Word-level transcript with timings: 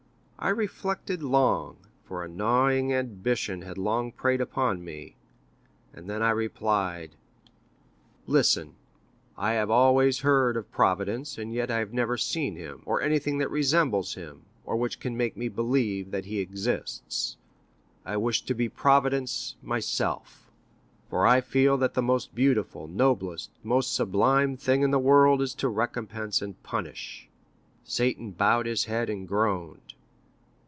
I 0.43 0.49
reflected 0.49 1.21
long, 1.21 1.77
for 2.03 2.23
a 2.23 2.27
gnawing 2.27 2.91
ambition 2.91 3.61
had 3.61 3.77
long 3.77 4.11
preyed 4.11 4.41
upon 4.41 4.83
me, 4.83 5.15
and 5.93 6.09
then 6.09 6.23
I 6.23 6.31
replied, 6.31 7.15
'Listen,—I 8.25 9.53
have 9.53 9.69
always 9.69 10.21
heard 10.21 10.57
of 10.57 10.71
Providence, 10.71 11.37
and 11.37 11.53
yet 11.53 11.69
I 11.69 11.77
have 11.77 11.93
never 11.93 12.17
seen 12.17 12.55
him, 12.55 12.81
or 12.87 13.03
anything 13.03 13.37
that 13.37 13.51
resembles 13.51 14.15
him, 14.15 14.45
or 14.65 14.75
which 14.77 14.99
can 14.99 15.15
make 15.15 15.37
me 15.37 15.47
believe 15.47 16.09
that 16.09 16.25
he 16.25 16.39
exists. 16.39 17.37
I 18.03 18.17
wish 18.17 18.41
to 18.45 18.55
be 18.55 18.67
Providence 18.67 19.57
myself, 19.61 20.49
for 21.07 21.27
I 21.27 21.41
feel 21.41 21.77
that 21.77 21.93
the 21.93 22.01
most 22.01 22.33
beautiful, 22.33 22.87
noblest, 22.87 23.51
most 23.61 23.93
sublime 23.95 24.57
thing 24.57 24.81
in 24.81 24.89
the 24.89 24.97
world, 24.97 25.39
is 25.39 25.53
to 25.57 25.69
recompense 25.69 26.41
and 26.41 26.61
punish.' 26.63 27.29
Satan 27.83 28.31
bowed 28.31 28.65
his 28.65 28.85
head, 28.85 29.07
and 29.07 29.27
groaned. 29.27 29.81